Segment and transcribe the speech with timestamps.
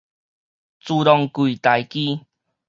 [0.03, 0.03] 自
[1.03, 2.25] 動櫃台機